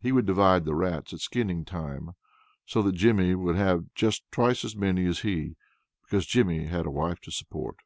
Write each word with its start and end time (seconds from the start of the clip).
He 0.00 0.10
would 0.10 0.26
divide 0.26 0.64
the 0.64 0.74
rats 0.74 1.12
at 1.12 1.20
skinning 1.20 1.64
time, 1.64 2.16
so 2.66 2.82
that 2.82 2.96
Jimmy 2.96 3.36
would 3.36 3.54
have 3.54 3.84
just 3.94 4.24
twice 4.32 4.64
as 4.64 4.74
many 4.74 5.06
as 5.06 5.20
he, 5.20 5.54
because 6.02 6.26
Jimmy 6.26 6.64
had 6.66 6.86
a 6.86 6.90
wife 6.90 7.20
to 7.20 7.30
support. 7.30 7.76